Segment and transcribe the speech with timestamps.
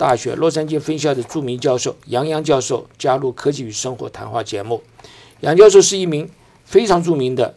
[0.00, 4.82] 大学洛杉矶分校的著名教授杨洋教授加入《科技与生活》谈话节目。
[5.40, 6.26] 杨教授是一名
[6.64, 7.54] 非常著名的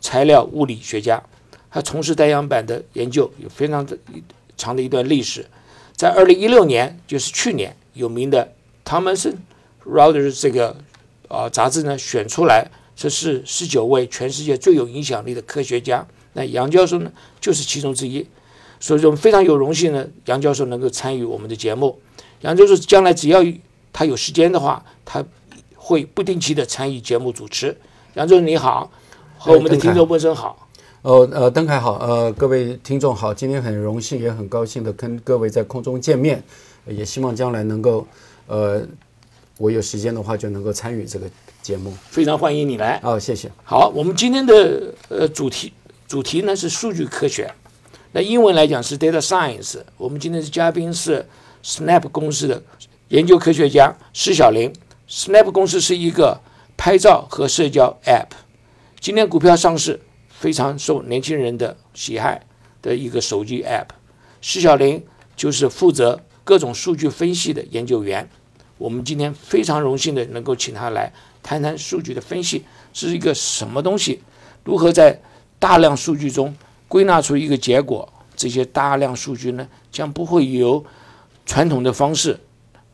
[0.00, 1.20] 材料物理学家，
[1.68, 3.98] 他从事太阳板的研究有非常的
[4.56, 5.46] 长的一段历史。
[5.96, 8.52] 在二零一六年，就是去年，有名的
[8.84, 9.34] Thomson
[9.84, 10.76] Reuters 这个
[11.26, 16.06] 啊杂志呢选出来，这是十九位全世界最有影响力的科学家。
[16.34, 18.24] 那杨教授呢就是其中之一。
[18.80, 21.98] 所以说，我们非常有荣幸呢，杨教授能够参与我们的节目。
[22.42, 23.44] 杨教授将来只要
[23.92, 25.24] 他有时间的话，他
[25.74, 27.76] 会不定期的参与节目主持。
[28.14, 28.90] 杨教授你好，
[29.36, 30.68] 和我们的听众问声好。
[31.02, 36.42] 哦，呃，邓凯好，呃，各位听众好，今天很荣幸也很高兴的跟各位在空中见面，
[36.86, 38.06] 也希望将来能够，
[38.46, 38.82] 呃，
[39.58, 41.30] 我有时间的话就能够参与这个
[41.62, 41.92] 节目。
[42.10, 43.00] 非常欢迎你来。
[43.02, 43.50] 哦，谢谢。
[43.64, 45.72] 好，我们今天的呃主题
[46.06, 47.52] 主题呢是数据科学。
[48.12, 49.78] 那英文来讲是 data science。
[49.98, 51.26] 我们今天的嘉宾是
[51.62, 52.62] Snap 公司的
[53.08, 54.72] 研究科学家施小林。
[55.08, 56.40] Snap 公司是一个
[56.76, 58.28] 拍照和社交 App，
[58.98, 62.40] 今天股票上市，非常受年轻人的喜爱
[62.80, 63.88] 的一个手机 App。
[64.40, 65.04] 施小林
[65.36, 68.28] 就是负责各种数据分析的研究员。
[68.78, 71.12] 我们今天非常荣幸的能够请他来
[71.42, 74.22] 谈谈数据的分析是一个什么东西，
[74.64, 75.20] 如何在
[75.58, 76.56] 大量数据中。
[76.88, 80.84] 归纳出一个结果，这些大量数据呢，将不会由
[81.46, 82.40] 传统的方式，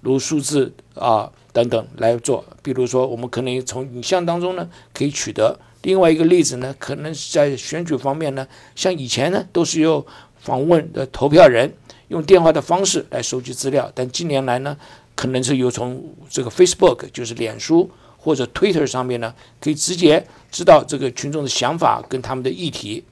[0.00, 2.44] 如数字啊等等来做。
[2.62, 5.58] 比如说，我们可能从影像当中呢可以取得。
[5.82, 10.04] 另外一个例子呢，可能在选举方面呢，像以前呢都是由
[10.38, 11.72] 访问的投票人
[12.08, 14.76] 用电话的方式来收集资料，但近年来呢，
[15.14, 23.04] 可能是由从这个 Facebook 就是脸书或者 Twitter 上面呢，可以直接知道这个群众的想法跟他们的议题。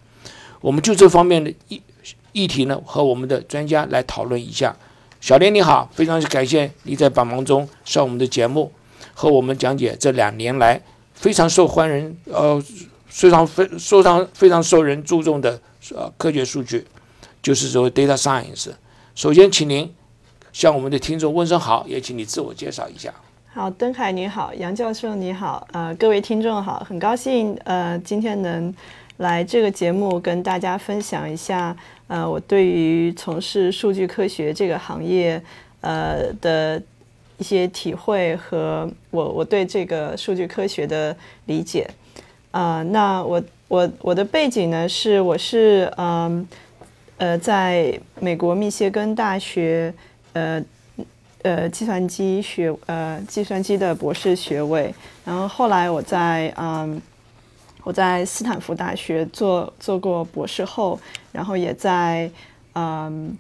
[0.63, 1.83] 我们就这方面的议
[2.33, 4.75] 议题呢，和我们的专家来讨论一下。
[5.21, 8.73] 小林你好，非常感谢你在百忙中上我们的节目，
[9.13, 10.81] 和我们讲解这两年来
[11.15, 12.63] 非常受欢迎、呃
[13.07, 15.61] 非常非非常非常受人注重的
[15.95, 16.87] 呃科学数据，
[17.43, 18.71] 就是说 data science。
[19.15, 19.93] 首先，请您
[20.53, 23.13] 向我们的听众问声好，也请你自我介绍一下。
[23.53, 28.75] 好，登海你好，杨教授你好，呃，各位听众好，很高兴呃今天能。
[29.23, 31.75] 来这个节目跟大家分享一下，
[32.09, 35.41] 呃，我对于从事数据科学这个行业，
[35.81, 36.83] 呃的
[37.39, 41.17] 一些体会和我我对这个数据科学的
[41.47, 41.89] 理解。
[42.51, 46.47] 啊，那我我我的背景呢是我是嗯
[47.19, 49.95] 呃在美国密歇根大学
[50.33, 50.61] 呃
[51.43, 54.93] 呃计算机学呃计算机的博士学位，
[55.25, 57.01] 然后后来我在嗯。
[57.85, 60.99] 我在斯坦福大学做做过博士后，
[61.33, 62.31] 然后也在
[62.75, 63.37] 嗯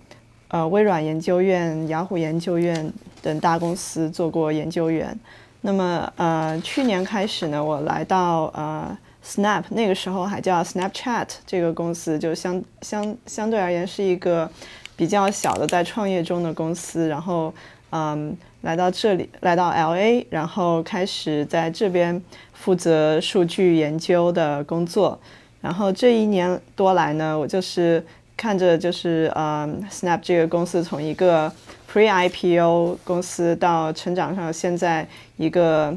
[0.48, 2.92] 呃微软研究院、雅虎研究院
[3.22, 5.18] 等大公司做过研究员。
[5.60, 14.50] 那么呃去年开始呢，我来到呃 Snap，那个时候还叫 Snapchat 这个公司，就相相相对而言是一个
[14.96, 17.06] 比较小的在创业中的公司。
[17.06, 17.54] 然后
[17.92, 22.20] 嗯来到这里，来到 LA，然后开始在这边。
[22.62, 25.18] 负责数据研究的工作，
[25.60, 31.52] 然后这一年多来呢，我就是看着就是呃，Snap 这个公司从一个
[31.92, 35.08] Pre-IPO 公司到成长上现在
[35.38, 35.92] 一个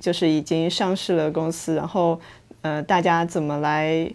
[0.00, 2.18] 就是已经上市了公司，然后
[2.62, 4.10] 呃，大家怎么来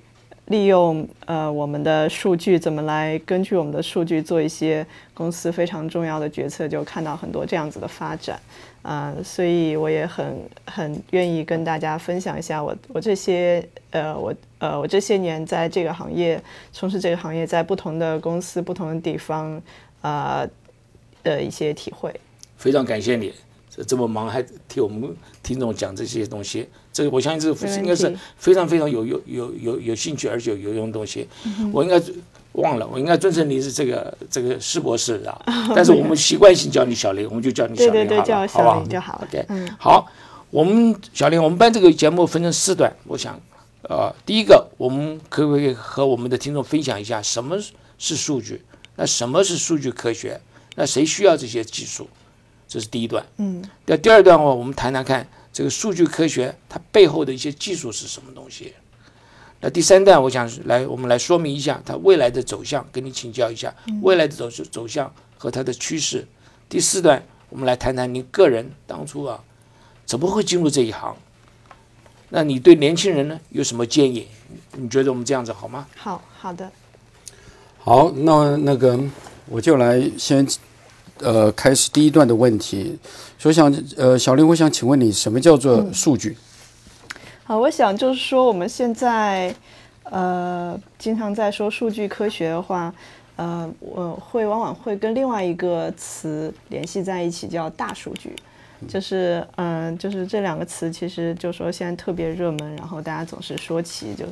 [0.48, 8.40] 利用呃我们的数据，怎么来根据我们的数据做一些公司非常重要的决策，就看到很多这样子的发展。
[8.81, 16.38] 啊，所以我也很很愿意跟大家分享一下我我这些呃我呃我这些年在这个行业
[16.74, 19.62] 从事这个行业，在不同的公司不同的地方
[20.01, 20.46] 啊
[21.24, 22.13] 的一些体会。
[22.57, 23.34] 非常感谢你
[23.69, 31.28] 这这么忙还替我们听众讲这些东西，这个我相信这个应该是非常非常有有有有有兴趣而且有用的东西。
[31.74, 32.01] 我应该。
[32.54, 35.42] 忘了，我应该尊称你是这个这个施博士啊，
[35.75, 38.86] 但是我们习惯性叫你小林，我们就叫你小林好了，好吧？
[38.88, 39.28] 就好了。
[39.28, 40.07] OK，好，
[40.51, 43.42] 我们小林，我们班这个节目分成四段，我想，
[43.89, 47.57] 呃，第一个，我们可不可以和我们的听众分享一下什么
[47.98, 48.62] 是数据？
[48.98, 50.39] 那什么是数据科学？
[50.75, 52.07] 那谁需要这些技术？
[52.68, 53.25] 这是第一段。
[53.38, 58.73] 嗯，那第二段的话，我们谈谈看这个数据科学它背后的一些技术是什么东西。
[59.61, 66.27] 那第三段，我想来我们来说明一下它未来的走向，跟你请教一下未来的走走向和它的趋势。
[66.67, 69.41] 第四段，我们来谈谈您个人当初啊
[70.05, 71.15] 怎么会进入这一行？
[72.29, 74.27] 那你对年轻人呢有什么建议？
[74.71, 75.88] 你觉得我们这样子好吗？
[75.95, 76.71] 好好的，
[77.77, 79.00] 好，那那个
[79.45, 80.45] 我就来先
[81.24, 82.98] 呃开始第一段的问题。
[83.40, 86.38] 所以想呃小林，我想请问你，什么叫做数据？
[87.44, 89.54] 好，我想就是说，我们现在
[90.04, 92.94] 呃经常在说数据科学的话，
[93.35, 98.35] 呃，我会往往会跟另外一个词联系在一起，叫大数据。
[98.85, 104.25] 就是嗯，就是这两个词，其实就说现在特别热门，然后大家总是说起，就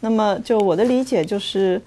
[0.00, 1.78] 那么就我的理解就是，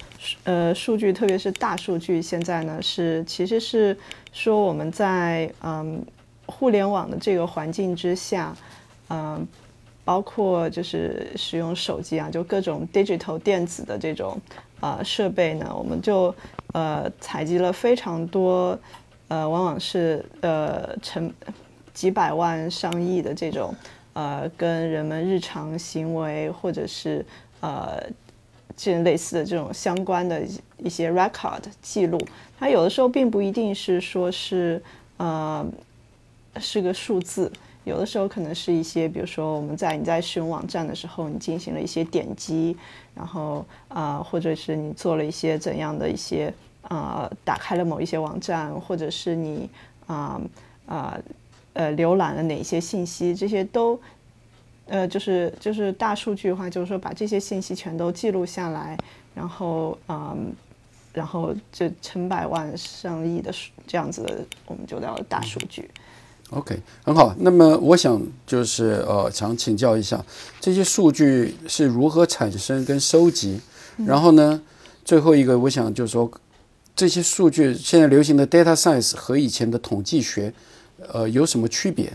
[0.43, 3.97] 呃，数据特别是大数据，现在呢是其实是
[4.31, 6.05] 说我们在嗯
[6.45, 8.55] 互联网的这个环境之下，
[9.09, 9.47] 嗯。
[10.03, 14.39] 包括就是使用手机啊，就各种 digital 电子的这种
[14.79, 16.33] 呃设备呢，我们就
[16.73, 18.77] 呃采集了非常多
[19.27, 21.31] 呃，往往是呃成
[21.93, 23.73] 几百万上亿的这种
[24.13, 27.25] 呃跟人们日常行为或者是
[27.59, 28.01] 呃
[28.75, 30.41] 这类似的这种相关的
[30.79, 32.19] 一些 record 记录，
[32.57, 34.81] 它有的时候并不一定是说是
[35.17, 35.65] 呃
[36.59, 37.51] 是个数字。
[37.83, 42.77] 有的时候可能是一些，比如说我们在你在使用网站的时候，你进行了一些点击，
[43.15, 49.67] 然后啊，或者是你做了一些怎样的一些啊，打开了某一些网站，或者是你
[50.05, 50.39] 啊
[50.85, 51.17] 啊
[51.73, 53.99] 呃浏览了哪些信息，这些都
[54.85, 58.95] 呃就是就是大数据的话，就是说把这些信息全都记录下来，
[59.33, 60.53] 然后嗯，
[61.13, 65.89] 然后这成百万上亿的数这样子的，我们就叫大数据。
[66.51, 67.33] OK，很好。
[67.39, 70.21] 那么我想就是呃，想请教一下，
[70.59, 73.57] 这些数据是如何产生跟收集？
[74.05, 74.61] 然后呢，
[75.05, 76.29] 最后一个我想就是说，
[76.93, 80.51] 这些数据现在流行的 data science 和以前的统计学，
[81.13, 82.11] 呃，有什么区别？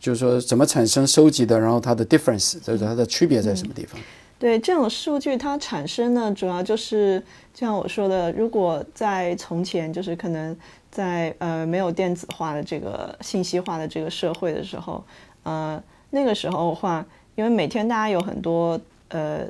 [0.00, 1.60] 就是说怎么产生、收集的？
[1.60, 4.00] 然后它的 difference，就是它的区别在什么地方？
[4.38, 7.22] 对，这种数据它产生呢，主要就是
[7.52, 10.56] 就像我说的，如果在从前，就是可能。
[10.90, 15.04] 在呃没有电子化的这个信息化的这个社会的时候，
[15.42, 17.04] 呃那个时候的话，
[17.34, 19.46] 因为每天大家有很多呃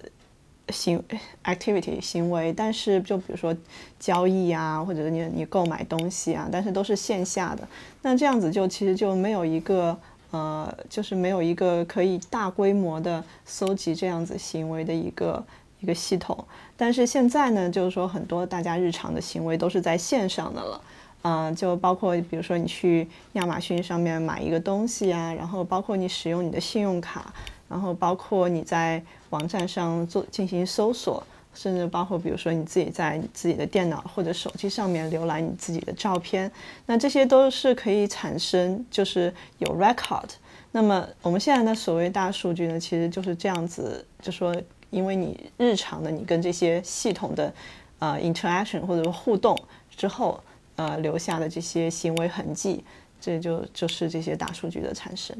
[0.70, 1.02] 行
[1.44, 3.56] activity 行为，但是就比如说
[3.99, 7.67] 交易啊，或者你你购买东西啊，但是都是线下的，
[8.02, 9.96] 那这样子就其实就没有一个
[10.31, 15.43] 呃就是没有一个可以大规模的搜集这样子行为的一个
[15.81, 16.44] 一个系统。
[16.76, 20.81] 但是现在呢，就是说很多大家日常的行为都是在线上的了。
[21.23, 27.35] 嗯，就包括比如说你去亚马逊上面买一个东西啊，然后包括你使用你的信用卡，
[27.69, 31.23] 然后包括你在网站上做进行搜索，
[31.53, 36.50] 甚至包括比如说你自己在你自己的电脑或者手机上面浏览你自己的照片，
[36.87, 40.31] 那这些都是可以产生就是有 record。
[40.70, 44.55] 那么我们现在的所谓大数据呢，其实就是这样子，就说
[44.91, 47.53] 因为你日常的你跟这些系统的
[47.99, 49.59] 呃 interaction 或者互动
[49.91, 50.41] 之后。
[50.79, 52.85] 呃，留下的这些行为痕迹，
[53.21, 55.37] 这就就是这些大数据的产生。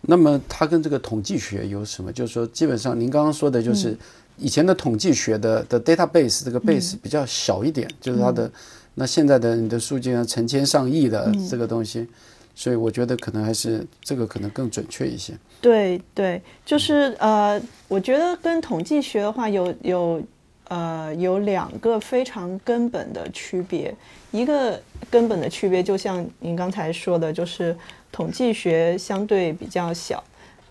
[0.00, 2.10] 那么它跟这个统计学有什么？
[2.10, 3.94] 就是说，基本上您刚刚说的就是
[4.38, 8.50] 以前的统计学的的 database 这个 base 比较小一点，就是它的
[8.94, 12.08] 那现在的你的数据呢成千上亿的这个东西，
[12.54, 15.34] 所以我觉得可能还是这个可能更准确一些。
[15.60, 20.22] 对对，就是呃，我觉得跟统计学的话有有。
[20.70, 23.92] 呃，有两个非常根本的区别。
[24.30, 27.76] 一个根本的区别，就像您刚才说的，就是
[28.12, 30.22] 统计学相对比较小。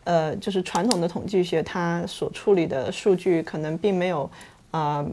[0.06, 4.32] 呃，就是传统的统计学，它所处理的数据可能并没有
[4.72, 5.06] 啊，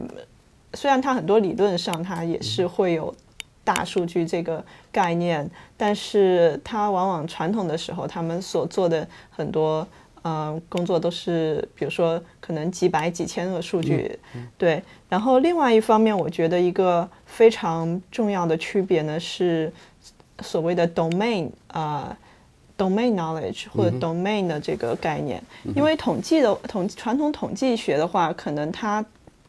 [0.73, 3.13] 虽然它很多理论上它也是会有
[3.65, 9.85] 大数据这个概念，但是它往往传统的时候，他们所做的很多。
[10.27, 14.19] 嗯，工作都是，比如说可能几百几千个数据，
[14.57, 14.83] 对。
[15.07, 19.71] 然后另外一方面，我觉得一个非常重要的区别呢是
[20.41, 22.17] 所谓的 domain 啊
[22.77, 25.41] ，domain knowledge 或者 domain 的这个概念。
[25.73, 29.05] 因为统计的统传统统计学的话，可能它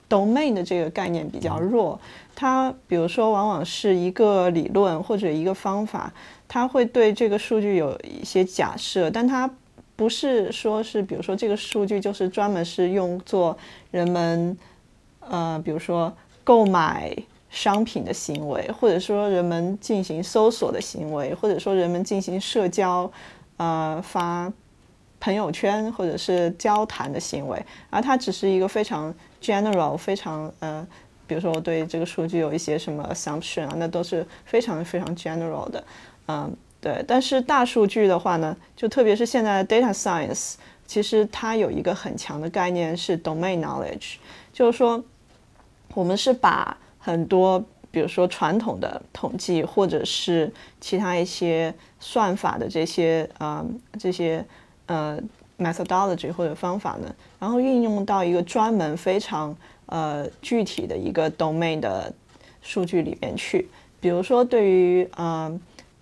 [0.08, 1.98] domain 的这个概念比较弱。
[2.36, 6.12] 它比如说往往是一个理论或者一个方法，
[6.46, 9.50] 它会对这个数据有一些假设，但它
[9.98, 13.58] 不是说，是比如说这个数据就是专门是用作
[13.90, 14.56] 人们，
[15.18, 17.12] 呃，比如说购买
[17.50, 23.10] 商品的行为，或者说人们进行搜索的行为，或者说人们进行社交，
[23.56, 24.52] 呃，发
[25.18, 29.12] 朋友圈或者是交谈的行为，而它只是一个非常
[29.42, 30.86] general、非常呃，
[31.26, 35.84] 比如说我对这个数据有一些什么 assumption 啊，那都是非常非常 general 的，
[36.28, 37.04] 嗯，对。
[37.06, 40.54] 但是大数据的话呢，就特别是现在的 data science，
[40.86, 44.14] 其实它有一个很强的概念是 domain knowledge，
[44.52, 45.02] 就是说
[45.94, 53.64] 我们是把很多，比如说传统的统计，或者是其他一些算法的这些呃
[53.98, 54.44] 这些
[54.86, 55.18] 呃
[55.58, 59.56] methodology 或者方法呢，然后运用到一个专门非常
[59.86, 62.12] 呃具体的一个 domain 的
[62.62, 63.68] 数据里面去。
[64.00, 65.58] 比如说对于呃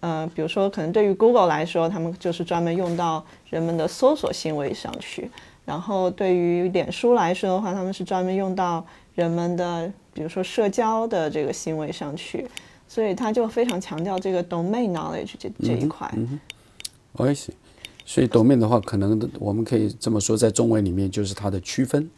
[0.06, 5.24] 呃，比如说可能对于 Google 来说，他们就是专门用到人们的搜索行为上去；
[5.64, 9.90] 然后对于脸书来说的话，他们是专门用到人们的。
[10.12, 12.46] 比如说社交的这个行为上去，
[12.88, 16.10] 所以他就非常强调这个 domain knowledge 这这一块。
[18.06, 22.08] 所以 domain 的话，可能我们可以这么说，在中文里面就是它的区分，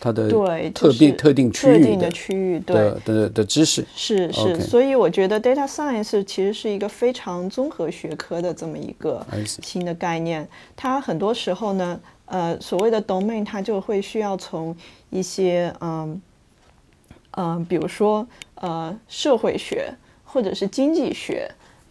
[0.00, 3.84] 它的对特定特定区域的区域对的的知识。
[3.94, 10.48] 是是，所以我觉得 data science 其实是一个非常综合学科的这么一个新的概念。
[10.74, 14.74] 它很多时候呢，呃，所谓的 domain，它就会需要从
[15.10, 16.20] 一些嗯。
[17.34, 18.26] 嗯，比如说，
[18.56, 21.48] 呃，社会学或者是经济学。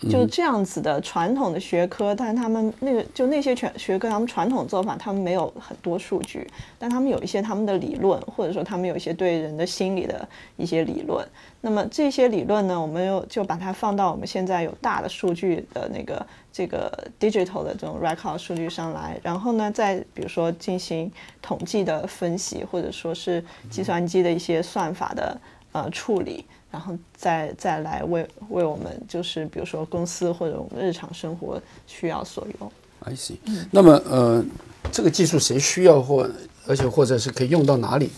[0.08, 10.26] 就这样子的传统的学科，但是他们那个就那些全学科，他们传统做法，他们没有很多数据，但他们有一些他们的理论，或者说他们有一些对人的心理的
[10.56, 11.28] 一些理论。
[11.60, 16.90] 那么这些理论呢，我们又就把它放到我们现在有大的数据的那个这个
[17.20, 25.38] digital 的这种 record 数据上来，然后呢，再比如说进行统计的分析，或者说是计算机的一些算法的
[25.74, 26.46] 呃处理。
[26.72, 32.72] 然后再再来为为我们就是比如说公司或者我们日常生活需要所用。
[33.02, 33.38] I see。
[33.72, 34.44] 那么呃，
[34.92, 36.30] 这个技术谁需要或
[36.68, 38.12] 而且或者是可以用到哪里？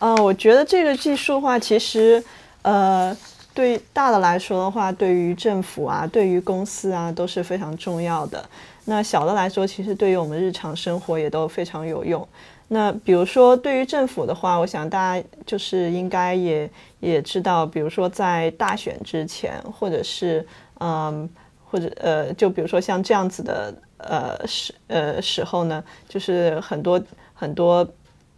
[0.00, 2.22] 嗯，我觉得这个技术的话，其实
[2.62, 3.16] 呃，
[3.54, 8.44] 对大的来说的话，对于政府啊，对于公司啊都是非常重要的。
[8.86, 12.26] 那小的来说，其实对于我们日常生活也都非常有用。
[12.74, 20.44] 那比如说，对于政府的话，我想大家就是应该也也知道，比如说在大选之前，或者是
[20.80, 21.30] 嗯，
[21.64, 27.00] 或者呃，就比如说像这样子的呃时呃时候呢，就是很多
[27.32, 27.88] 很多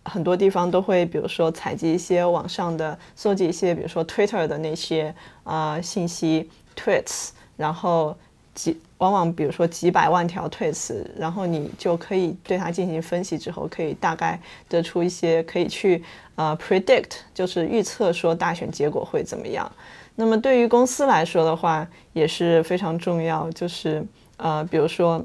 [0.05, 5.15] 很多地方都会，比如说采集一些网上的，搜集一些，比如说 Twitter 的那些
[5.45, 8.15] 啊信息 tweets，然后。
[8.57, 16.03] 几往往比如说几百万条推词，然后你就可以对它进行分析之后，可以大概得出一些可以去
[16.37, 19.71] 呃 predict，就是预测说大选结果会怎么样。
[20.15, 24.03] 那么对于公司来说的话，也是非常重要，就是
[24.39, 25.23] 呃比如说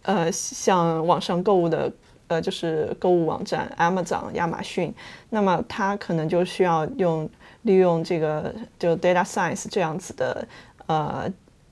[0.00, 1.92] 呃像网上购物的
[2.28, 4.94] 呃就是购物网站 Amazon 亚马逊，
[5.28, 7.28] 那么它可能就需要用
[7.60, 10.48] 利用这个就 data science 这样子的
[10.86, 11.30] 呃。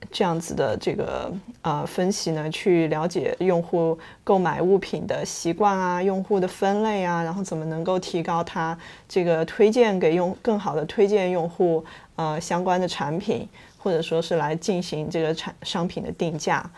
[0.09, 1.31] 这样子的这个
[1.61, 8.77] 呃分析呢，去了解用户购买物品的习惯啊，用户的分类啊，然后怎么能够提高它
[9.07, 16.69] 这个推荐给用更好的推荐用户呃相关的产品，或者说是来进行这个产商品的定价，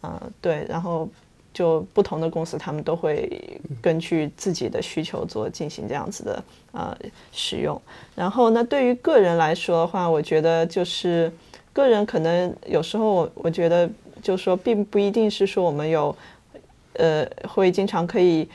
[0.00, 1.08] 呃对，然后
[1.54, 6.96] 就不同的公司他们都会根据自己的需求做进行这样子的呃
[7.30, 7.80] 使用。
[8.14, 11.32] 然后那对于个人来说的话，我觉得就是。
[11.72, 13.88] 个人可能有时候我我觉得
[14.22, 16.14] 就是说，并不一定是说我们有，
[16.92, 18.46] 呃，会经常可以，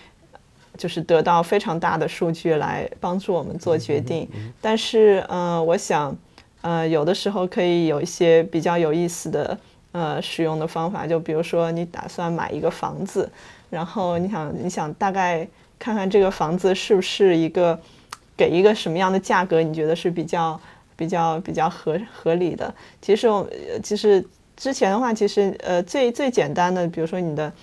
[0.78, 4.30] 就是得到非常大的数据来帮助我们做决定。
[4.62, 6.16] 但是，呃，我想，
[6.62, 9.58] 呃，有的时候可以有一些比较有意思的，
[9.94, 11.08] 呃，使用的方法。
[11.08, 13.28] 就比如说，你打算买一个房子，
[13.72, 15.48] 然后你想你想大概
[15.80, 17.80] 看看这个房子是不是一个
[18.38, 20.60] 给一个什么样的价格，你觉得是比较。
[20.98, 23.48] 比较比较合合理的，其实我
[23.84, 24.25] 其实
[24.58, 27.54] 之前的话，其实呃最最简单的，比如说你的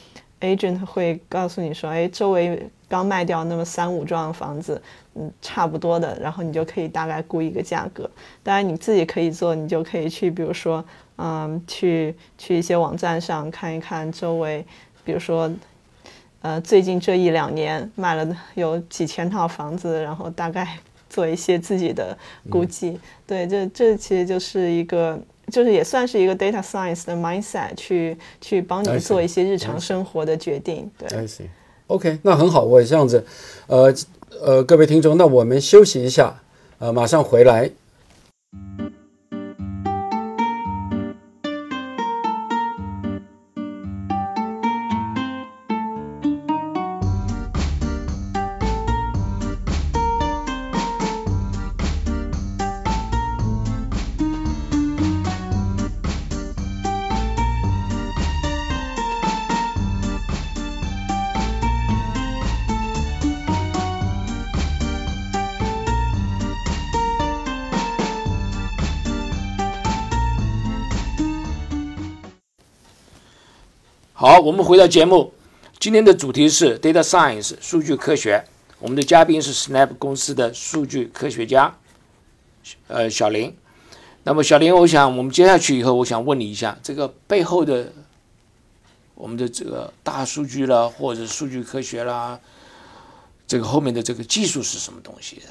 [0.41, 4.81] agent 会告诉你说，哎，周围刚卖掉那么三五幢房子，
[5.15, 8.09] 嗯，差不多的，然后你就可以大概估一个价格。
[8.45, 10.85] 当然你自己可以做，你就可以去，比如说，
[11.19, 14.65] 嗯，去去一些网站上看一看周围，
[15.05, 15.51] 比如说，
[16.43, 20.79] 呃，最近这一两年卖了有几千套房子，然后大概。
[21.15, 22.19] 做一些自己的
[22.51, 25.17] 估计，对，这这其实就是一个，
[25.53, 30.91] 就是也算是一个 data science 的 mindset，去去帮你做一些日常生活的决定。
[30.99, 33.25] 对，I see，OK，那很好，我这样子，
[33.69, 33.95] 呃
[34.43, 36.43] 呃，各位听众，那我们休息一下，
[36.79, 37.71] 呃，马上回来，
[74.27, 75.35] 好，我们回到节目，
[75.79, 78.43] 今天的主题是 data science 数据科学。
[78.79, 81.77] 我们的嘉宾是 Snap 公司的数据科学家，
[82.89, 83.55] 呃，小林。
[84.23, 87.93] 那么小林，我想我们接下去以后，我想问你一下，这个背后的
[89.15, 92.41] 我们的这个大数据啦，或者数据科学啦，
[93.47, 95.43] 这个后面的这个技术是什么东西的？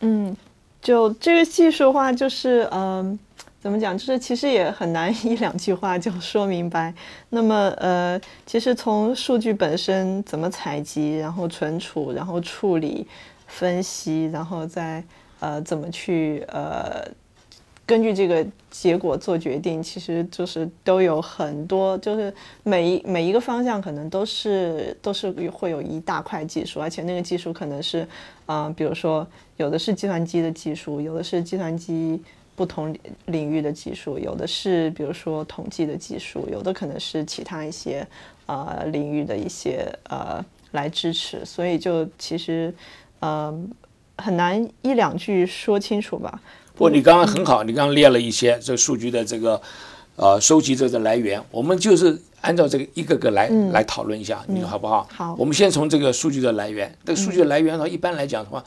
[0.00, 0.36] 嗯，
[0.82, 3.18] 就这个技术的话，就是嗯。
[3.66, 3.98] 怎么讲？
[3.98, 6.94] 就是其实也很难一两句话就说明白。
[7.30, 13.04] 那么，呃，其实从数据本身怎么采集，然后存储，然后处理、
[13.48, 15.02] 分析，然后再
[15.40, 17.04] 呃怎么去呃
[17.84, 22.32] 根据这个结果做决定，其实就是都有很多，就是
[22.62, 28.06] 每一每一个方向可能都是都是会有一大块技术，而且那个技术可能是
[28.46, 32.22] 啊，比如说有的是计算机的技术，有的是计算机。
[32.56, 32.96] 不同
[33.26, 38.04] 领域的技术，有的是比如说统计的技术，有的可能是其他一些
[38.46, 42.74] 呃领域的一些呃来支持，所以就其实
[43.20, 43.54] 呃
[44.16, 46.40] 很难一两句说清楚吧。
[46.74, 49.60] 不，你刚刚很好，你刚刚列了一些这个数据的这个
[50.16, 55.06] 呃收集者的来源，我们就是按照这个一个个来来讨论一下，你说好不好？
[55.12, 55.34] 好。
[55.38, 58.64] 我们先从这个数据的来源，这个数据的来源的话，一般来讲的话，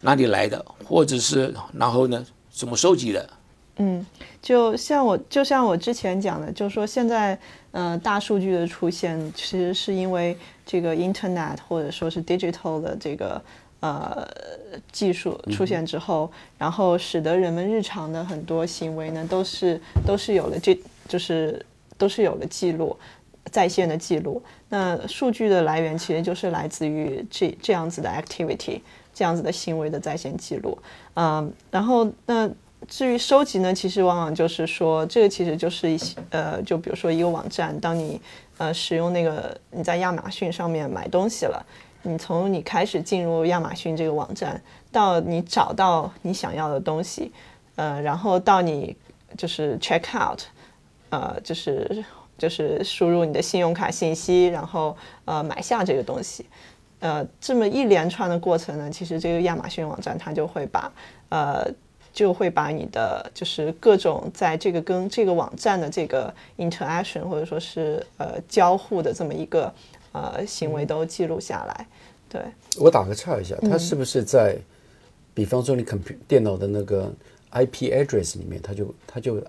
[0.00, 2.24] 哪里来的，或者是然后呢？
[2.60, 3.30] 怎么收集的？
[3.76, 4.04] 嗯，
[4.42, 7.38] 就像我就像我之前讲的，就是说现在
[7.70, 13.42] 呃大数据的出现，其实是因为这个 Internet 或者说是 digital 的这个
[13.80, 14.28] 呃
[14.92, 21.64] 技术出现之后，然后使得人们日常的很多行为呢，都是都是有了这就是
[21.96, 22.94] 都是有了记录
[23.50, 24.42] 在线的记录。
[24.68, 28.82] 那数据的来源其实就是来自于这这样子的 activity。
[29.12, 30.78] 这样子的行为的在线记录，
[31.14, 32.48] 嗯，然后那
[32.88, 38.18] 至于收集呢，其实往往就是说，这个其实就是一些呃，就比如说一个网站，当你
[38.56, 41.64] 呃使用那个你在亚马逊上面买东西了，
[42.02, 47.30] 你从你开始进入亚马逊这个网站，到你找到你想要的东西，
[47.76, 48.96] 呃，然后到你
[49.36, 50.40] 就是 check out，
[51.10, 52.02] 呃，就是
[52.38, 54.96] 就是输入你的信用卡信息，然后
[55.26, 56.46] 呃买下这个东西。
[57.00, 60.92] 呃，这么一连串的过程呢，其实这个亚马逊网站它就会把，
[61.30, 61.66] 呃，
[62.12, 69.72] 就会把你的就是各种在这个跟这个网站的这个 interaction 或者说是呃交互的这么一个
[70.12, 71.86] 呃行为都记录下来。
[72.28, 72.42] 对，
[72.78, 74.56] 我打个岔一下，它是不是在，
[75.32, 77.10] 比方说你 computer 电脑的那个
[77.52, 79.42] IP address 里面，它就它就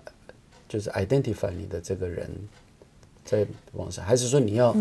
[0.68, 2.30] 就是 identify 你的这个人。
[3.32, 4.76] 在网上，还是说你要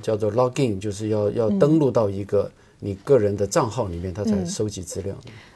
[0.00, 5.14] 叫做 login，就是要要登录到一个你个人的账号里面，它才收集资料。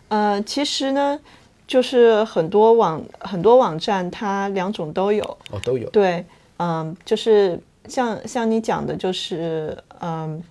[0.09, 1.19] 呃，其实呢，
[1.67, 5.25] 就是很多网很多网站，它两种都有。
[5.51, 5.89] 哦，都有。
[5.89, 6.23] 对，
[6.59, 10.43] 嗯，就是像像你讲的，就是嗯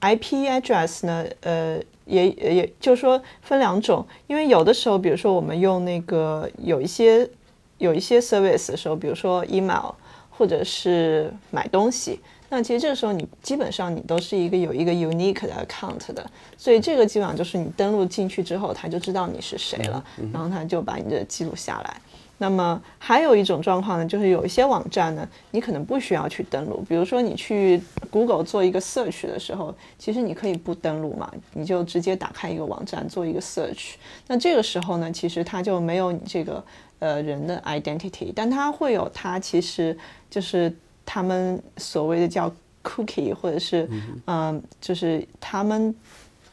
[0.00, 7.30] ，IP address 呢，呃，也也就是说分两种，因为有的时候，比如说我们用那个有一些
[7.78, 9.92] 有一些 service 的时候，比如说 email。
[10.36, 12.18] 或者是买东西，
[12.48, 22.00] 那其实这个时候你基本上你都是一个有一个 unique 的 account 的，所以这个基本上就是你登录进去之后，他就知道你是谁了，然后他就把你的记录下来。
[22.42, 33.94] 那么还有一种状况呢，就是有一些网站呢，你可能不需要去登录，比如说你去 Google 做一个 search 的时候，其实你可以不登录嘛，你就直接打开一个网站做一个 search。
[34.26, 36.64] 那这个时候呢，其实它就没有你这个
[36.98, 39.96] 呃人的 identity，但它会有它其实。
[40.32, 40.74] 就是
[41.04, 42.50] 他们所谓的叫
[42.82, 43.86] cookie，或者是
[44.26, 45.94] 嗯，就是他们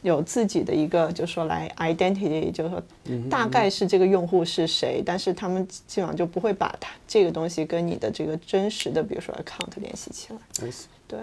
[0.02, 2.82] 有自己的一个，就是说来 identity，就是说
[3.28, 10.70] 大概是这个用户是谁，但是他们基本上就不会把它这个东西跟你的这个真实的，比如说 account 联系起来。
[11.06, 11.18] 对。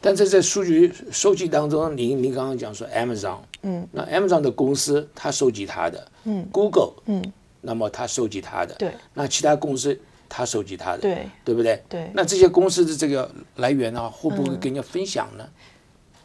[0.00, 7.22] 但在这数据收集当中，您您刚刚讲说 Amazon，嗯，那 Amazon 的公司它收集它的，嗯，Google，嗯，
[7.62, 9.98] 那么它收集它的，对，那其他公司。
[10.26, 11.80] 他收集他的，对对不对？
[11.88, 12.10] 对。
[12.12, 15.48] 那这些公司的这个来源呢，会不会跟人家分享呢？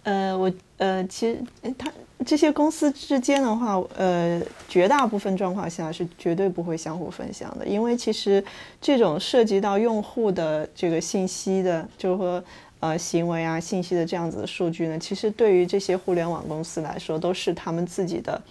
[0.09, 1.39] 呃，我呃，其实
[1.77, 1.91] 他
[2.25, 8.43] 这些公司之间的话，呃，绝大部分状况下是绝对不会相互分享的，因为其实
[8.81, 12.43] 这种涉及到用户的这个信息的，就是说
[12.79, 18.41] 呃行为啊、信息的这样子的数据呢，其实对于这些互联网公司来说，都是他们自己的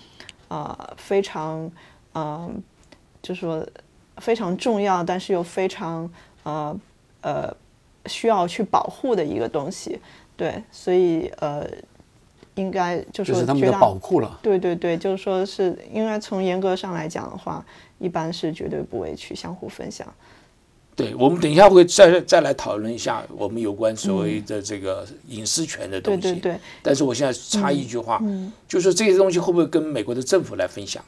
[0.46, 1.68] 呃非常
[2.12, 2.48] 呃，
[3.20, 3.66] 就是说
[4.18, 6.08] 非常重要，但是又非常
[6.44, 6.80] 呃
[7.22, 7.52] 呃
[8.06, 9.98] 需要去保护的一个东西。
[10.38, 11.68] 对，所以呃，
[12.54, 14.38] 应该就就是他们的宝库了。
[14.40, 17.62] 对对对，就是说是应该从严格上来讲的话，
[17.98, 20.06] 一般是绝对不会去相互分享。
[20.94, 26.20] 对，我们等一下会再再来讨论一下我们有关所谓的这个隐私权的东西。
[26.20, 28.22] 对对对，但是我现在插一句话，
[28.68, 31.04] 就是说这些东西会不会跟美国的政府来分享？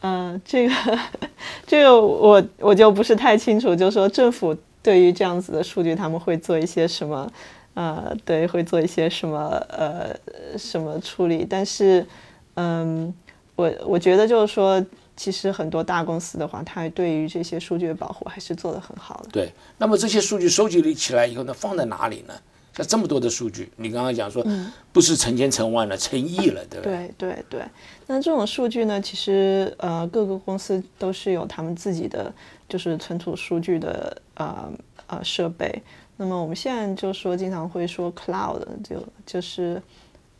[0.00, 0.74] 嗯、这个
[1.66, 7.30] 这个我我就不是太清楚，就是说政府对于这样子的数据，他们会做一些什么？
[7.76, 10.16] 呃，对，会做一些什么呃
[10.56, 11.46] 什么处理？
[11.48, 12.06] 但是，
[12.54, 13.12] 嗯，
[13.54, 14.82] 我我觉得就是说，
[15.14, 19.28] 其实很多大公司的话，它对于这些数据的保护还是做得很好的。
[19.30, 22.32] 对，那么这些数据收集起来以后呢，放在哪里呢？
[22.72, 24.42] 像这么多的数据，你刚刚讲说，
[24.90, 27.14] 不是成千成万了，成亿了，对吧对？
[27.18, 27.62] 对对对，
[28.06, 32.32] 那这种数据呢，其实呃各个公司都是有他们自己的
[32.66, 34.72] 就是存储数据的呃
[35.08, 35.82] 呃设备。
[36.16, 39.80] 那么我们现在就说经常会说 cloud，就就是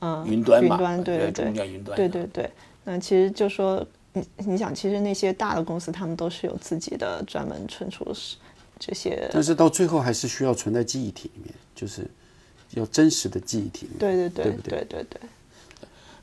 [0.00, 2.50] 嗯、云端嘛，云端对对中对叫云端，对对对。
[2.84, 8.36] 那其实就说你你想，其实那些大的公司他们都是有自己的专门存储是
[8.78, 12.08] 这些但是到最后还是需要存在记忆体里面，就是
[12.70, 13.98] 要真实的记忆体里面。
[13.98, 15.20] 对对对对对对对对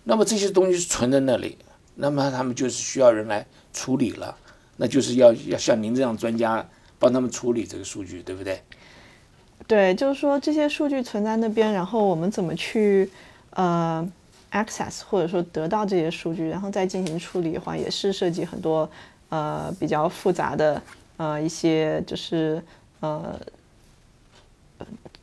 [0.04, 1.58] 那么这些东西是存在那里，
[1.96, 4.38] 那么他们就是需要人来处理了，
[4.78, 6.68] 那就是要要像您这样专家
[7.00, 8.62] 帮他们处理这个数据，对不对？
[9.66, 13.10] 对，就是说这些数据存在那边，然后我们怎么去
[13.52, 14.08] 呃
[14.52, 18.90] access 或者说得到这些数据，然后再进行处理的话，也是涉及很多
[19.30, 20.82] 呃比较复杂的
[21.18, 22.62] 呃一些就是
[23.00, 23.40] 呃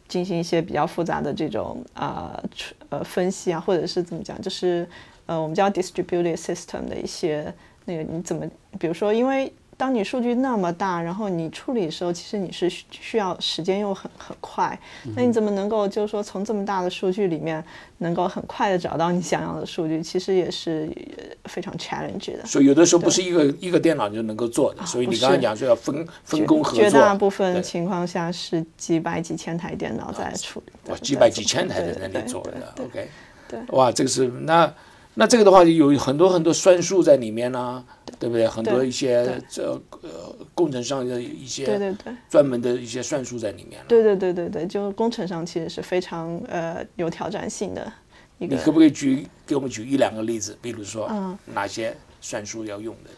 [0.09, 2.43] 进行一些比较复杂的这种啊
[2.89, 4.89] 呃分析啊，或者是怎么讲，就是
[5.27, 7.53] 呃我们叫 distributed system 的一些
[7.85, 8.45] 那个你怎么，
[8.79, 9.53] 比如说因为。
[9.81, 14.79] 当你数据那么大，然后你处理的时候，其实你是需需要时间又很很快，
[15.17, 17.65] 那你怎么能够就是说从这么大的数据里面
[17.97, 22.45] 能够很快的找到你想要的数据，其实也是呃非常 challenge 的。
[22.45, 32.53] 所以有的时候不是一个一个电脑就能够做的，所以你刚刚讲说要分分工合作，绝大部分情况下是几百几千台电脑在处理，哇，几百几千台在那里做的
[32.85, 33.09] ，OK，
[33.49, 33.59] 对。
[33.69, 34.71] 哇，这个是那
[35.15, 37.85] 那这个的话有很多很多算术在里面呢、
[38.19, 38.47] 对不对？
[38.47, 43.87] 很多一些这呃工程上的一些对对对专门的一些算术在里面了。
[43.89, 47.93] 对对对对对，就工程上其实是非常呃有挑战性的
[48.39, 50.57] 一个你可不可以举给我们举一两个例子？
[50.63, 53.17] 比如说嗯哪些算术要用的呢？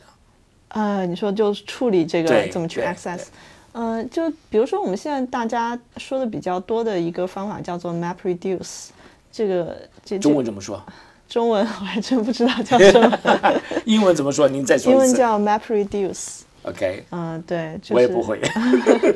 [0.68, 3.26] 呃，你说就处理这个怎么去 access？
[3.72, 8.88] 嗯呃，就比如说我们现在大家说的比较多的一个方法叫做 map reduce，
[9.30, 10.82] 这个这中文怎么说？
[11.32, 13.18] 中文 我还真不知道叫什么，
[13.86, 14.46] 英文怎么说？
[14.46, 14.92] 您再说。
[14.92, 16.40] 英文叫 map reduce。
[16.64, 18.38] OK，嗯、对，就是我也不会。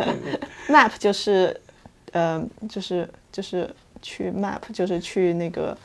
[0.68, 1.54] map 就是
[2.12, 3.68] 呃就是就是
[4.00, 5.76] 去 map 就是去那个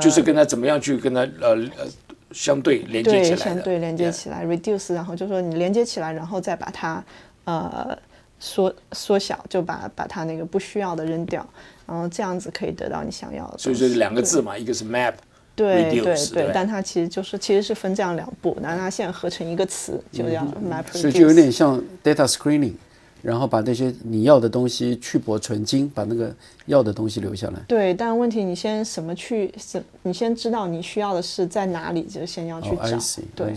[0.00, 1.86] 就是跟他怎么样去跟他呃呃
[2.32, 7.02] 相对连接起来，对相对连接起来 reduce，然后就说你连接起来，然后再把它
[7.44, 7.98] 呃
[8.38, 11.46] 缩缩小，就把把它那个不需要的扔掉，
[11.86, 13.58] 然后这样子可以得到你想要的。
[13.58, 15.14] 所以这是两个字嘛，一个是 map，
[15.54, 20.84] 对对对对，但它其实就是其实是分这样两步，然后它现在合成一个词，就叫 map。
[20.92, 22.74] 所以就有点像 data screening，
[23.22, 26.34] 然后把那些你要的东西去薄存精，把那个
[26.66, 27.60] 要的东西留下来。
[27.66, 32.82] 对，但问题你先什么去，什你先知道你需要的是在哪里，就先要去哦找。
[32.82, 33.54] ，I see，对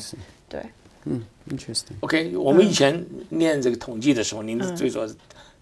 [0.48, 0.64] 对
[1.06, 1.96] 嗯，interesting。
[2.02, 5.08] OK，我们以前念这个统计的时候，您最早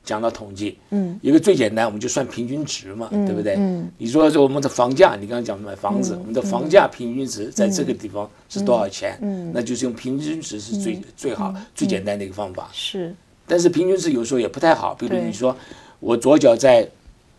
[0.04, 3.56] 讲到统计，嗯，一个最简单，我们就算平均值嘛，对不对？
[3.58, 9.17] 嗯，你说这我们的房价，你刚刚讲买房子，我们的房价平均值在这个地方是多少钱？
[9.21, 12.69] 嗯那就是用平均值是最最好、最简单的一个方法。
[12.73, 13.13] 是，
[13.45, 15.56] 但是平均值有时候也不太好，比如你说
[16.00, 16.88] 我左脚在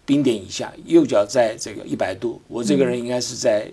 [0.04, 3.70] 冰点以下，右脚在这个一百度，我这个人应该是在。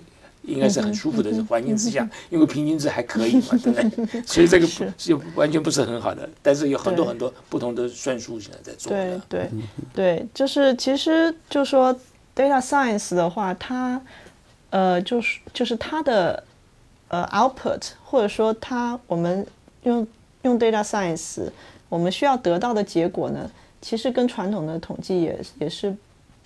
[0.48, 4.22] 应该是很舒服的环境之下，因为平均值还可以嘛， 对不对？
[4.24, 8.92] 所以这个不是是完全不是很好的，但是有很多很多不同的算术现在在做。
[8.92, 9.50] 对对
[9.94, 11.94] 对，就是其实就说
[12.36, 14.02] data science 的话，它
[14.70, 16.44] 呃就是就是它的
[17.08, 19.46] 呃 output，或者说它我们
[19.84, 20.08] 用
[20.44, 21.50] 用 data science，
[21.90, 23.50] 我们需要得到的结果呢，
[23.82, 25.96] 其实跟传统的统计也也是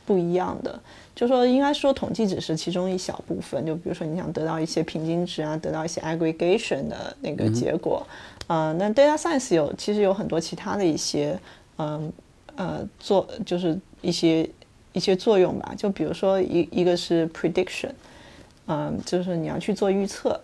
[0.06, 0.80] 不一样的。
[1.20, 8.08] 就说应该说统计只是其中一小部分，就比如说你想得到一些平均值啊，得到一些 aggregation 的那个结果，
[8.48, 11.38] 嗯，那 data science 有其实有很多其他的一些，
[11.78, 12.10] 嗯
[12.56, 14.50] 呃做就是一些
[14.94, 17.92] 一些作用吧，就比如说一一个是 prediction，
[18.68, 20.40] 嗯，就是你要去做预测，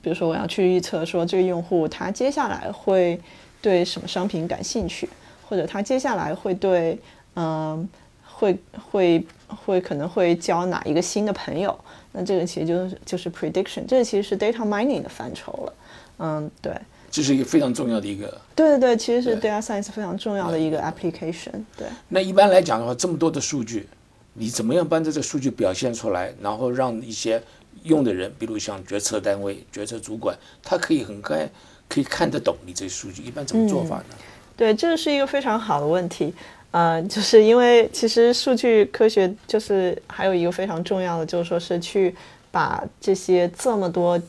[0.00, 3.20] 比如说我要去预测说这个用户他接下来会
[3.60, 5.08] 对什么商品感兴趣，
[5.48, 6.96] 或者他接下来会对
[7.34, 7.88] 嗯
[8.24, 8.56] 会
[8.92, 9.26] 会。
[9.48, 11.78] 会可能会交哪一个新的朋友？
[12.12, 15.72] 那这个其实就是就是 prediction，这其实是 data mining 的范畴了。
[16.18, 16.72] 嗯，对，
[17.10, 18.26] 这是一个非常重要的一个。
[18.54, 21.52] 对对对，其实是 data science 非常重要的一个 application。
[21.76, 21.86] 对。
[22.08, 23.88] 那一般来讲的话，这么多的数据，
[24.34, 27.40] 你怎么样把这个数据表现出来，然后让一些
[27.84, 31.48] 用的人，比如像决策单位、决策主管，他可以很快
[31.88, 34.16] 可以看得懂你这些数据，一般怎么做法呢？
[34.56, 36.34] 对，这是一个非常好的问题。
[36.70, 42.14] 呃，就是因为其实数据科学就是还有一个非常重要的，就是说是去
[42.50, 44.20] 把这些这么多，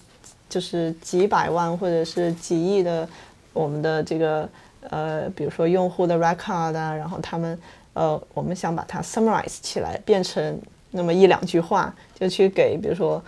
[0.50, 3.08] 就是几百万或者是几亿的
[3.54, 4.50] 我们的这个
[4.90, 7.60] 呃，比如说用户的 record 啊，然后他们
[7.94, 10.60] 呃，我们想把它 summarize 起来，变成
[10.92, 13.24] 那么一两句话，就去给比如说。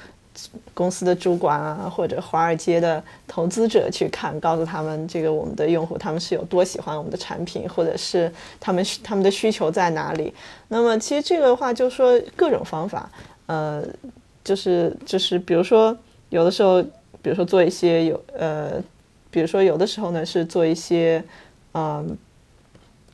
[0.74, 10.34] 公司的主管啊，或者华尔街的投资者去看，告诉他们这个我们的用户他们是有多喜欢我们的产品，或者是他们他们的需求在哪里。
[10.70, 13.12] 那么其实这个的话，就是说各种方法，
[13.48, 13.84] 呃，
[14.44, 15.96] 就是就是比如说
[16.30, 16.82] 有的时候，
[17.22, 18.82] 比如说做一些有呃，
[19.30, 21.22] 比如说有的时候呢是做一些
[21.74, 22.17] 嗯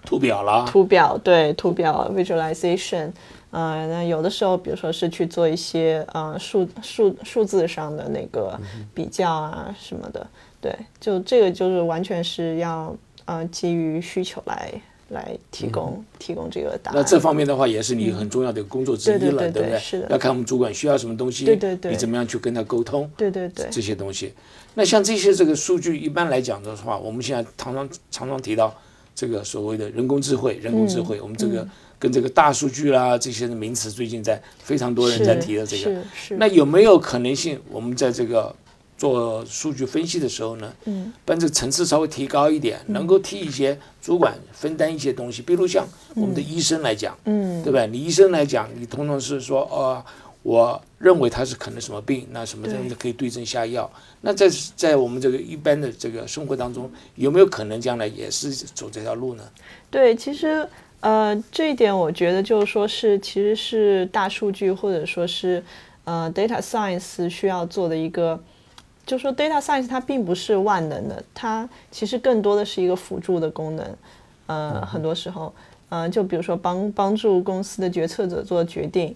[0.06, 3.12] 图表啦，图表对图表 visualization。
[3.52, 8.60] 呃，那有的时候，比如说是去做一些呃数数数字上的那个
[8.94, 10.28] 比较啊什么的，
[10.60, 14.74] 对，就这个就是完全是要呃基于需求来
[15.10, 16.98] 来提供提供这个答案。
[16.98, 19.80] 那这方面的话，也是你很重要的工作之一了，对不对？
[19.80, 20.08] 是的。
[20.10, 23.10] 要看我们主管需要什么东西，对对对，你怎么样去跟他沟通？
[23.16, 24.34] 对对对，这些东西。
[24.74, 28.76] 那像这些这个数据，一般来讲的话，我们现在常常常常提到
[29.18, 31.68] 这个所谓的人工智慧，人工智慧，我们这个。
[32.00, 36.00] 跟这个大数据啦这些的名词，最近在非常多人在提的这个，
[36.38, 38.56] 那有没有可能性，我们在这个
[38.96, 47.84] 做数据分析的时候呢，嗯，把这个层次稍微提高一点，能够替一些主管分担一些东西，比如像我们的医生来讲，嗯，对吧？
[47.88, 50.06] 你医生来讲，你通常是说，哦，
[50.48, 53.90] 我认为他是可能什么病，那什么东西可以对症下药。
[54.22, 59.44] 那在在我们这个一般的这个生活当中，有没有可能将来也是走这条路呢？
[59.92, 60.68] 对，其实。
[61.00, 65.64] 呃，这一点我觉得就是说是，其实是大数据或者说是
[66.06, 68.38] 呃 data science 需要做的一个，
[69.06, 73.96] 就说 data science 它并不是万能的，它其实更多的是一个辅助的功能。
[74.48, 75.54] 呃，很多时候，
[75.90, 79.16] 呃，就比如说帮帮助公司的决策者做决定，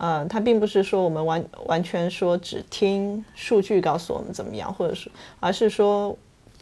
[0.00, 6.16] 呃，它并不是说我们完完全说只听数据告诉我们怎么样，或者是，而是说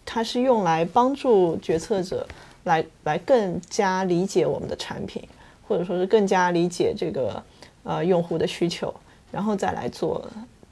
[0.04, 2.26] 它是用来帮助决策者。
[2.64, 5.26] 来来更加理解我们的产品，
[5.66, 7.42] 或者说是更加理解这个
[7.82, 8.92] 呃用户的需求，
[9.32, 10.22] 然后再来做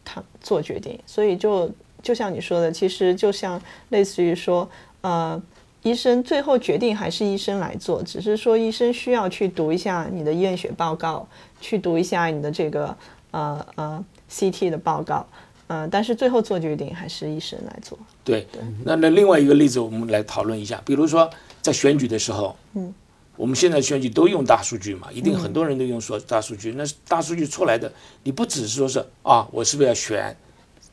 [0.05, 0.99] 他做决定。
[1.07, 1.71] 所以就
[2.03, 4.69] 就像你说的，其实就像类似于说，
[5.01, 5.41] 呃，
[5.85, 11.27] 医生最后决定还是医生来做，只是说医生需要去读一下你的验血报告，
[11.61, 12.97] 去读一下你的这个
[13.31, 15.27] 呃呃 CT 的报告，
[15.69, 17.99] 嗯，但是最后做决定还是医生来做。
[18.25, 18.47] 对，
[18.85, 21.31] 那那另外一个例子，我们来讨论一下，比如说。
[21.63, 22.95] 在选举的时候，嗯，
[23.35, 26.71] 我们现在选举都用大数据嘛，一定很多人都用说大数据。
[26.77, 27.93] 那大数据出来的，
[28.23, 30.37] 你不只是说是啊，我是不是要选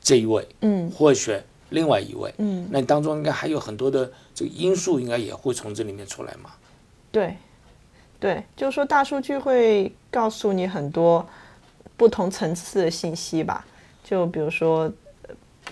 [0.01, 6.49] 这一位，嗯，或选另外一位，嗯，那当中应该还有很多的这个因素，应该也会从这里面出来嘛。
[7.11, 7.37] 对，
[8.23, 11.27] 对，就是说大数据会告诉你很多
[11.97, 13.65] 不同层次的信息吧。
[14.01, 14.89] 就比如说，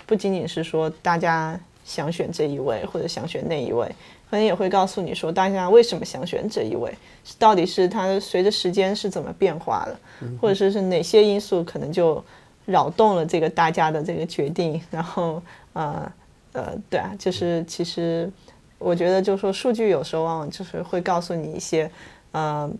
[0.04, 3.90] 不仅仅是说大家想选这一位或者想选那一位。
[4.28, 6.94] 可能也会告诉你说，大家为什么想选这一位，
[7.38, 9.98] 到底是它随着时间是怎么变化的，
[10.38, 12.22] 或者是是哪些因素可能就
[12.66, 14.78] 扰动了这个大家的这个决定。
[14.90, 16.12] 然后，呃
[16.52, 18.30] 呃，对啊，就是其实
[18.78, 21.90] 我觉得，就是说数据有时候往往就是会告诉你一些，
[22.32, 22.70] 呃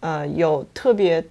[0.00, 1.24] 呃，有特别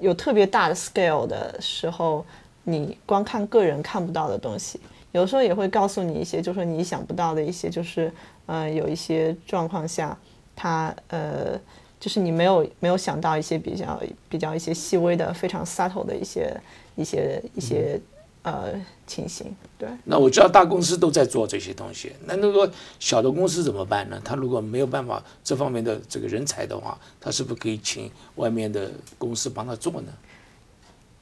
[0.00, 2.26] 有特别大的 scale 的时候，
[2.64, 4.80] 你光看个人看不到的东西。
[5.12, 8.12] 有时候也会告诉你一些，就是你想不到的一些，就是
[8.46, 10.18] 呃，有一些状况下，
[10.56, 11.56] 它呃，
[12.00, 16.52] 就是你没有没有想到一些比较比较一些细微的、非常 subtle 的一些
[16.96, 18.00] 一些一些
[18.44, 18.72] 呃
[19.06, 19.54] 情形。
[19.76, 24.18] 对，那我知道大公司都在做这些东西，那那个小的公司怎么办呢？
[24.24, 30.12] 他如果没有办法这方面的这个人才的话，他是不是可以请外面的公司帮他做呢？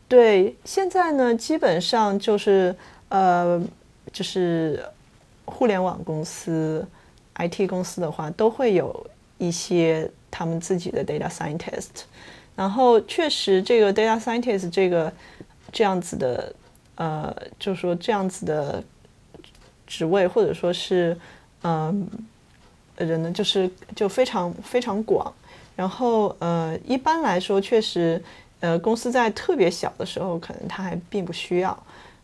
[0.06, 2.76] 对，现在呢，基本上就是
[3.08, 3.58] 呃，
[4.12, 4.84] 就是
[5.46, 6.86] 互联网公司、
[7.36, 9.06] IT 公司的话，都会有
[9.38, 12.04] 一些他们自己的 data scientist。
[12.54, 15.10] 然后，确实，这个 data scientist 这个
[15.72, 16.54] 这样子的，
[17.02, 18.82] 呃，就说这样子的
[19.86, 21.16] 职位，或者说是
[21.62, 22.08] 嗯、
[22.96, 25.32] 人呢，就是就非常非常广。
[25.74, 28.22] 然后，呃，一般来说，确实。
[28.62, 31.76] 呃，公司在特别小的时候，可能它还并不需要。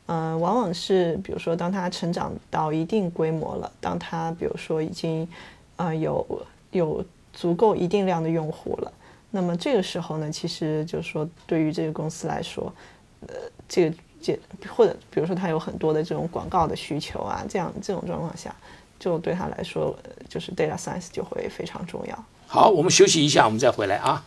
[0.07, 5.29] 嗯、往往是比如说，当它成长到一定规模了，当它比如说已经
[5.75, 6.25] 呃有
[6.71, 8.93] 有足够一定量的用户了，
[9.33, 12.73] 那么这个时候呢，其实就是说，对于这个公司来说，
[13.27, 13.35] 呃，
[13.69, 18.55] 这个这或者比如说他有很多的这种广告的需求啊，这样这种状况下，
[18.99, 19.97] 就对他来说，
[20.29, 22.25] 就是 data science 就会非常重要。
[22.47, 24.25] 好，我们休息一下，我们再回来啊。